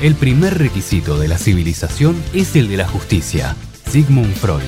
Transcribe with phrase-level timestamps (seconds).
[0.00, 3.56] El primer requisito de la civilización es el de la justicia.
[3.90, 4.60] Sigmund Freud.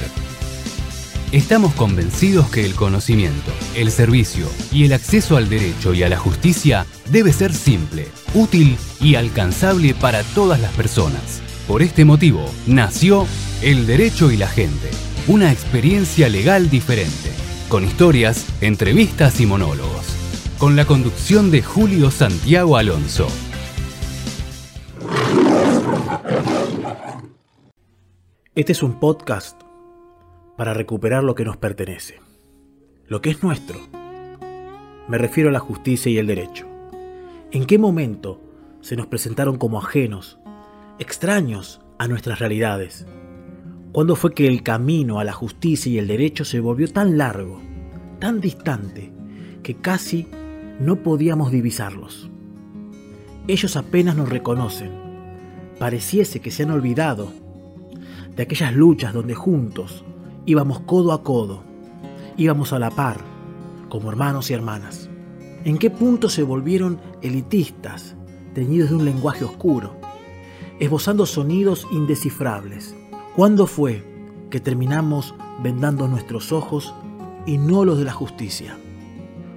[1.32, 6.16] Estamos convencidos que el conocimiento, el servicio y el acceso al derecho y a la
[6.16, 11.42] justicia debe ser simple, útil y alcanzable para todas las personas.
[11.66, 13.26] Por este motivo, nació
[13.60, 14.88] El Derecho y la Gente,
[15.26, 17.32] una experiencia legal diferente,
[17.68, 20.06] con historias, entrevistas y monólogos,
[20.58, 23.26] con la conducción de Julio Santiago Alonso.
[28.56, 29.60] Este es un podcast
[30.56, 32.22] para recuperar lo que nos pertenece,
[33.06, 33.78] lo que es nuestro.
[35.08, 36.66] Me refiero a la justicia y el derecho.
[37.52, 38.40] ¿En qué momento
[38.80, 40.38] se nos presentaron como ajenos,
[40.98, 43.06] extraños a nuestras realidades?
[43.92, 47.60] ¿Cuándo fue que el camino a la justicia y el derecho se volvió tan largo,
[48.20, 49.12] tan distante,
[49.62, 50.28] que casi
[50.80, 52.30] no podíamos divisarlos?
[53.48, 54.92] Ellos apenas nos reconocen.
[55.78, 57.44] Pareciese que se han olvidado
[58.36, 60.04] de aquellas luchas donde juntos
[60.44, 61.62] íbamos codo a codo,
[62.36, 63.18] íbamos a la par,
[63.88, 65.08] como hermanos y hermanas.
[65.64, 68.14] ¿En qué punto se volvieron elitistas,
[68.54, 69.96] teñidos de un lenguaje oscuro,
[70.78, 72.94] esbozando sonidos indescifrables?
[73.34, 74.04] ¿Cuándo fue
[74.50, 76.94] que terminamos vendando nuestros ojos
[77.46, 78.76] y no los de la justicia?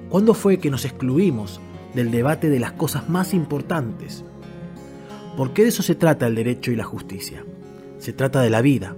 [0.09, 1.59] ¿Cuándo fue que nos excluimos
[1.93, 4.23] del debate de las cosas más importantes?
[5.37, 7.45] Porque de eso se trata el derecho y la justicia.
[7.99, 8.95] Se trata de la vida,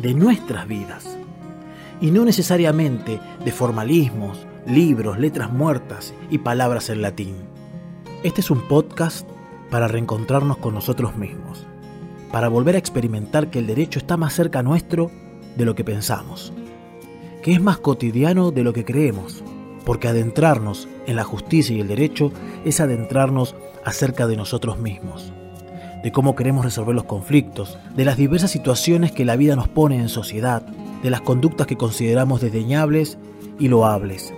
[0.00, 1.18] de nuestras vidas,
[2.00, 7.36] y no necesariamente de formalismos, libros, letras muertas y palabras en latín.
[8.22, 9.28] Este es un podcast
[9.70, 11.66] para reencontrarnos con nosotros mismos,
[12.32, 15.10] para volver a experimentar que el derecho está más cerca nuestro
[15.58, 16.54] de lo que pensamos,
[17.42, 19.44] que es más cotidiano de lo que creemos,
[19.84, 22.32] porque adentrarnos en la justicia y el derecho
[22.64, 25.30] es adentrarnos acerca de nosotros mismos
[26.04, 29.96] de cómo queremos resolver los conflictos, de las diversas situaciones que la vida nos pone
[29.96, 30.62] en sociedad,
[31.02, 33.16] de las conductas que consideramos desdeñables
[33.58, 34.34] y loables,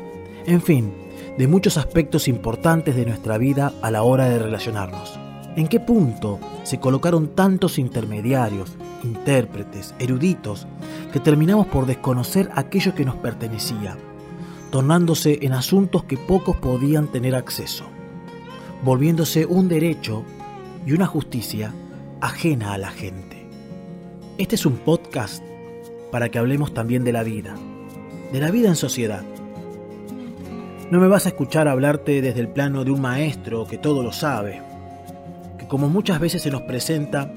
[0.46, 0.94] en fin,
[1.36, 5.18] de muchos aspectos importantes de nuestra vida a la hora de relacionarnos.
[5.56, 10.68] ¿En qué punto se colocaron tantos intermediarios, intérpretes, eruditos,
[11.12, 13.96] que terminamos por desconocer aquello que nos pertenecía,
[14.70, 17.86] tornándose en asuntos que pocos podían tener acceso,
[18.84, 20.22] volviéndose un derecho
[20.86, 21.74] y una justicia
[22.20, 23.44] ajena a la gente.
[24.38, 25.42] Este es un podcast
[26.12, 27.56] para que hablemos también de la vida,
[28.32, 29.24] de la vida en sociedad.
[30.92, 34.12] No me vas a escuchar hablarte desde el plano de un maestro que todo lo
[34.12, 34.62] sabe,
[35.58, 37.32] que como muchas veces se nos presenta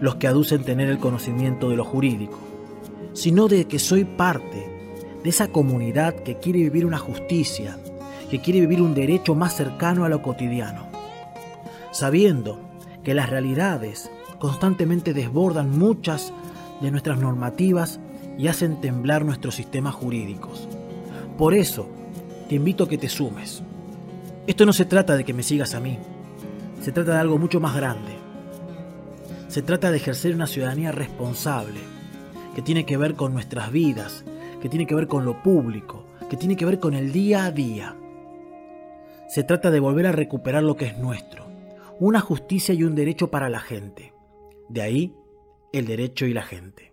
[0.00, 2.40] los que aducen tener el conocimiento de lo jurídico,
[3.12, 4.68] sino de que soy parte
[5.22, 7.78] de esa comunidad que quiere vivir una justicia,
[8.28, 10.88] que quiere vivir un derecho más cercano a lo cotidiano,
[11.92, 12.69] sabiendo
[13.04, 16.32] que las realidades constantemente desbordan muchas
[16.80, 18.00] de nuestras normativas
[18.38, 20.68] y hacen temblar nuestros sistemas jurídicos.
[21.36, 21.88] Por eso,
[22.48, 23.62] te invito a que te sumes.
[24.46, 25.98] Esto no se trata de que me sigas a mí,
[26.80, 28.12] se trata de algo mucho más grande.
[29.48, 31.80] Se trata de ejercer una ciudadanía responsable,
[32.54, 34.24] que tiene que ver con nuestras vidas,
[34.62, 37.50] que tiene que ver con lo público, que tiene que ver con el día a
[37.50, 37.96] día.
[39.28, 41.39] Se trata de volver a recuperar lo que es nuestro,
[42.00, 44.14] una justicia y un derecho para la gente.
[44.70, 45.14] De ahí
[45.72, 46.89] el derecho y la gente.